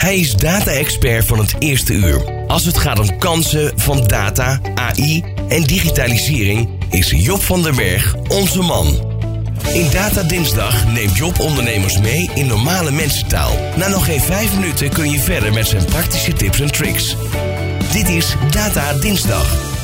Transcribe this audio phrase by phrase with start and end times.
[0.00, 2.44] Hij is data-expert van het eerste uur.
[2.46, 8.14] Als het gaat om kansen van data, AI en digitalisering, is Job van der Berg
[8.28, 8.86] onze man.
[9.72, 13.52] In Data Dinsdag neemt Job ondernemers mee in normale mensentaal.
[13.76, 17.16] Na nog geen vijf minuten kun je verder met zijn praktische tips en tricks.
[17.92, 19.79] Dit is Data Dinsdag.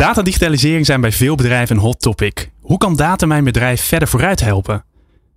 [0.00, 2.50] Datadigitalisering zijn bij veel bedrijven een hot topic.
[2.60, 4.84] Hoe kan data mijn bedrijf verder vooruit helpen?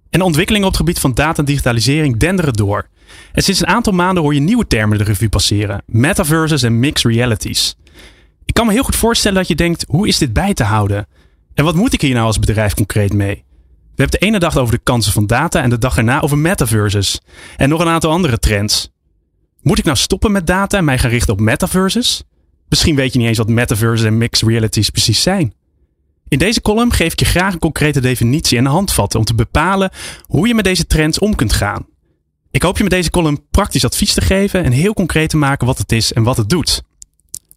[0.10, 2.88] En de ontwikkelingen op het gebied van data en digitalisering denderen door.
[3.32, 7.12] En sinds een aantal maanden hoor je nieuwe termen de revue passeren: metaverses en mixed
[7.12, 7.76] realities.
[8.46, 11.08] Ik kan me heel goed voorstellen dat je denkt: hoe is dit bij te houden?
[11.54, 13.44] En wat moet ik hier nou als bedrijf concreet mee?
[13.96, 16.38] We hebben de ene dag over de kansen van data en de dag erna over
[16.38, 17.22] metaverses.
[17.58, 18.92] En nog een aantal andere trends.
[19.62, 22.24] Moet ik nou stoppen met data en mij gaan richten op metaverses?
[22.74, 25.54] Misschien weet je niet eens wat metaverses en mixed realities precies zijn.
[26.28, 29.92] In deze column geef ik je graag een concrete definitie en handvatten om te bepalen
[30.26, 31.86] hoe je met deze trends om kunt gaan.
[32.52, 35.68] Ik hoop je met deze column praktisch advies te geven en heel concreet te maken
[35.68, 36.84] wat het is en wat het doet.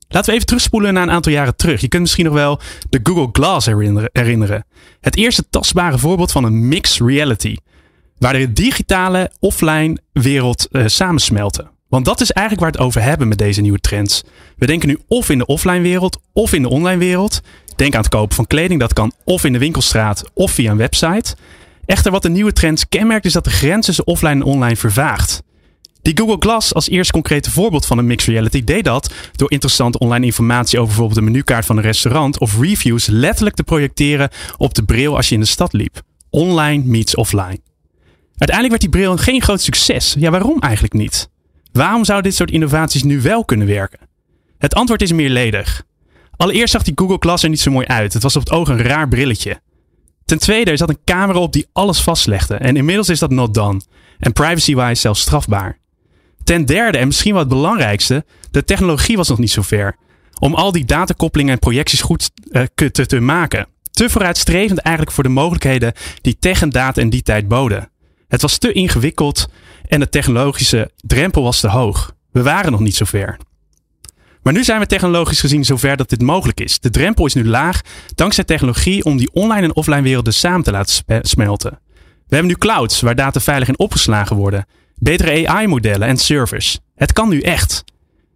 [0.09, 1.81] Laten we even terugspoelen naar een aantal jaren terug.
[1.81, 3.67] Je kunt misschien nog wel de Google Glass
[4.13, 4.65] herinneren.
[5.01, 7.57] Het eerste tastbare voorbeeld van een mixed reality.
[8.19, 11.75] Waar de digitale offline wereld uh, samensmelten.
[11.89, 14.23] Want dat is eigenlijk waar we het over hebben met deze nieuwe trends.
[14.57, 17.41] We denken nu of in de offline wereld of in de online wereld.
[17.77, 20.77] Denk aan het kopen van kleding, dat kan of in de winkelstraat of via een
[20.77, 21.37] website.
[21.85, 25.43] Echter, wat de nieuwe trends kenmerkt, is dat de grens tussen offline en online vervaagt.
[26.03, 29.99] Die Google Glass als eerste concrete voorbeeld van een mixed reality deed dat door interessante
[29.99, 34.75] online informatie over bijvoorbeeld de menukaart van een restaurant of reviews letterlijk te projecteren op
[34.75, 36.03] de bril als je in de stad liep.
[36.31, 37.61] Online meets offline.
[38.37, 40.15] Uiteindelijk werd die bril geen groot succes.
[40.19, 41.29] Ja, waarom eigenlijk niet?
[41.77, 43.99] Waarom zouden dit soort innovaties nu wel kunnen werken?
[44.59, 45.83] Het antwoord is meerledig.
[46.37, 48.13] Allereerst zag die Google Glass er niet zo mooi uit.
[48.13, 49.61] Het was op het oog een raar brilletje.
[50.25, 52.55] Ten tweede, er zat een camera op die alles vastlegde.
[52.55, 53.81] En inmiddels is dat not done.
[54.19, 55.79] En privacy-wise zelfs strafbaar.
[56.45, 59.97] Ten derde, en misschien wat het belangrijkste, de technologie was nog niet zo ver.
[60.39, 63.67] Om al die datakoppelingen en projecties goed uh, te, te maken.
[63.91, 67.91] Te vooruitstrevend eigenlijk voor de mogelijkheden die tech en data in die tijd boden.
[68.29, 69.49] Het was te ingewikkeld
[69.89, 72.13] en de technologische drempel was te hoog.
[72.33, 73.39] We waren nog niet zo ver.
[74.43, 76.81] Maar nu zijn we technologisch gezien zover dat dit mogelijk is.
[76.81, 77.81] De drempel is nu laag
[78.15, 81.79] dankzij technologie om die online en offline werelden samen te laten smelten.
[82.01, 86.79] We hebben nu clouds waar data veilig in opgeslagen worden, betere AI-modellen en servers.
[86.95, 87.85] Het kan nu echt.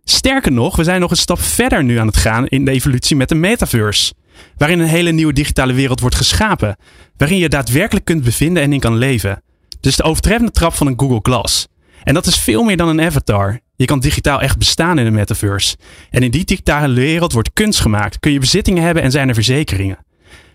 [0.05, 3.17] Sterker nog, we zijn nog een stap verder nu aan het gaan in de evolutie
[3.17, 4.15] met de metaverse,
[4.57, 6.77] waarin een hele nieuwe digitale wereld wordt geschapen,
[7.17, 9.43] waarin je daadwerkelijk kunt bevinden en in kan leven.
[9.81, 11.67] Dus de overtreffende trap van een Google Glass.
[12.03, 13.61] En dat is veel meer dan een avatar.
[13.77, 15.77] Je kan digitaal echt bestaan in de metaverse.
[16.11, 19.35] En in die digitale wereld wordt kunst gemaakt, kun je bezittingen hebben en zijn er
[19.35, 19.99] verzekeringen.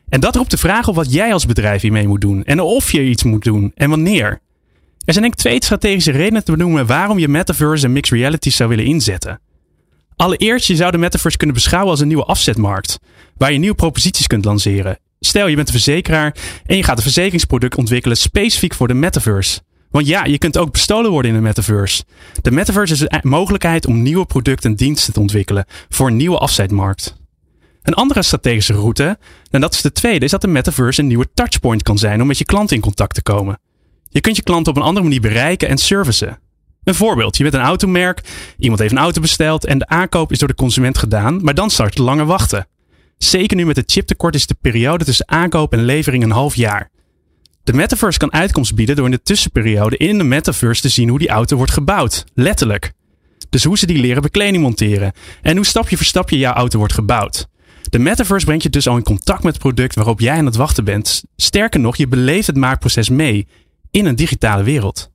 [0.10, 2.92] En dat roept de vraag op wat jij als bedrijf hiermee moet doen en of
[2.92, 4.42] je iets moet doen en wanneer.
[5.06, 8.50] Er zijn denk ik twee strategische redenen te benoemen waarom je metaverse en mixed reality
[8.50, 9.40] zou willen inzetten.
[10.16, 13.00] Allereerst, je zou de metaverse kunnen beschouwen als een nieuwe afzetmarkt,
[13.38, 15.00] waar je nieuwe proposities kunt lanceren.
[15.26, 19.62] Stel, je bent een verzekeraar en je gaat een verzekeringsproduct ontwikkelen specifiek voor de metaverse.
[19.92, 22.04] Want ja, je kunt ook bestolen worden in de metaverse.
[22.42, 26.38] De metaverse is een mogelijkheid om nieuwe producten en diensten te ontwikkelen voor een nieuwe
[26.38, 27.16] afzetmarkt.
[27.82, 29.18] Een andere strategische route,
[29.50, 32.28] en dat is de tweede, is dat de metaverse een nieuwe touchpoint kan zijn om
[32.28, 33.60] met je klant in contact te komen.
[34.10, 36.40] Je kunt je klant op een andere manier bereiken en servicen.
[36.84, 38.22] Een voorbeeld, je bent een automerk,
[38.58, 41.70] iemand heeft een auto besteld en de aankoop is door de consument gedaan, maar dan
[41.70, 42.68] start lange wachten.
[43.18, 46.90] Zeker nu met het chiptekort is de periode tussen aankoop en levering een half jaar.
[47.64, 51.20] De metaverse kan uitkomst bieden door in de tussenperiode in de metaverse te zien hoe
[51.20, 52.24] die auto wordt gebouwd.
[52.34, 52.92] Letterlijk.
[53.50, 55.14] Dus hoe ze die leren bekleding monteren.
[55.42, 57.48] En hoe stapje voor stapje jouw auto wordt gebouwd.
[57.90, 60.56] De metaverse brengt je dus al in contact met het product waarop jij aan het
[60.56, 61.24] wachten bent.
[61.36, 63.48] Sterker nog, je beleeft het maakproces mee
[63.92, 65.12] in een digitale wereld.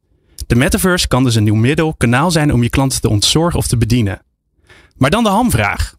[0.47, 3.66] De metaverse kan dus een nieuw middel, kanaal zijn om je klanten te ontzorgen of
[3.66, 4.22] te bedienen.
[4.97, 5.94] Maar dan de hamvraag.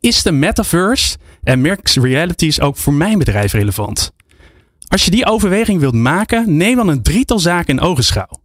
[0.00, 4.12] Is de metaverse en mixed realities ook voor mijn bedrijf relevant?
[4.88, 8.40] Als je die overweging wilt maken, neem dan een drietal zaken in ogenschouw.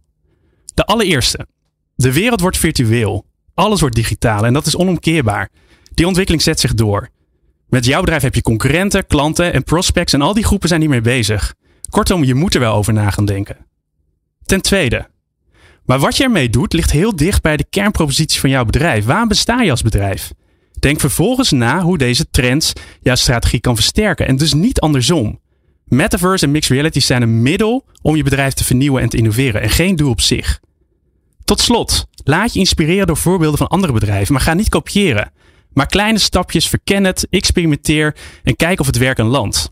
[0.74, 1.46] De allereerste.
[1.94, 3.24] De wereld wordt virtueel.
[3.54, 5.48] Alles wordt digitaal en dat is onomkeerbaar.
[5.94, 7.08] Die ontwikkeling zet zich door.
[7.68, 11.00] Met jouw bedrijf heb je concurrenten, klanten en prospects en al die groepen zijn hiermee
[11.00, 11.54] bezig.
[11.90, 13.56] Kortom, je moet er wel over na gaan denken.
[14.44, 15.08] Ten tweede.
[15.84, 19.04] Maar wat je ermee doet ligt heel dicht bij de kernpropositie van jouw bedrijf.
[19.04, 20.32] Waarom besta je als bedrijf?
[20.80, 22.72] Denk vervolgens na hoe deze trends
[23.02, 25.40] jouw strategie kan versterken en dus niet andersom.
[25.84, 29.62] Metaverse en mixed reality zijn een middel om je bedrijf te vernieuwen en te innoveren
[29.62, 30.60] en geen doel op zich.
[31.44, 35.32] Tot slot, laat je inspireren door voorbeelden van andere bedrijven, maar ga niet kopiëren.
[35.72, 39.70] Maar kleine stapjes, verken het, experimenteer en kijk of het werk een land.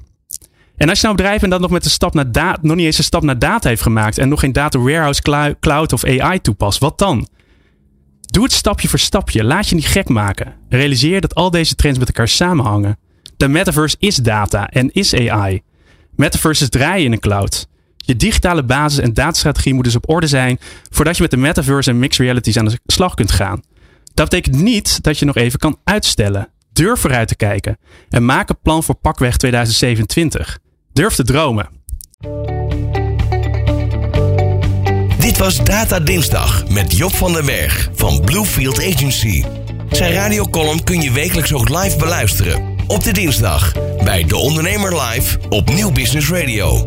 [0.77, 2.87] En als je nou bedrijf en dat nog met een stap naar data, nog niet
[2.87, 6.41] eens een stap naar data heeft gemaakt en nog geen data warehouse, cloud of AI
[6.41, 7.29] toepast, wat dan?
[8.31, 9.45] Doe het stapje voor stapje.
[9.45, 10.55] Laat je niet gek maken.
[10.69, 12.99] Realiseer dat al deze trends met elkaar samenhangen.
[13.37, 15.63] De metaverse is data en is AI.
[16.17, 17.69] Metaverse is draaien in een cloud.
[17.97, 20.59] Je digitale basis en datastrategie moeten dus op orde zijn
[20.91, 23.63] voordat je met de metaverse en mixed realities aan de slag kunt gaan.
[24.15, 26.49] Dat betekent niet dat je nog even kan uitstellen.
[26.73, 27.79] Durf vooruit te kijken
[28.11, 30.59] en maak een plan voor pakweg 2027.
[30.93, 31.69] Durf te dromen.
[35.39, 39.45] Was Data Dinsdag met Job van den Berg van Bluefield Agency.
[39.91, 42.77] Zijn radiocolumn kun je wekelijks ook live beluisteren.
[42.87, 43.73] Op de dinsdag
[44.05, 46.85] bij De Ondernemer Live op Nieuw Business Radio.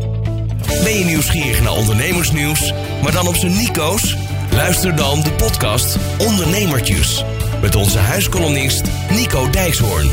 [0.82, 2.72] Ben je nieuwsgierig naar ondernemersnieuws,
[3.02, 4.16] maar dan op zijn Nico's?
[4.50, 7.24] Luister dan de podcast Ondernemertjes.
[7.60, 10.10] Met onze huiskolonist Nico Dijkshoorn.